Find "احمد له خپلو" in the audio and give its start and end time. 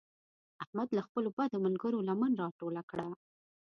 0.63-1.29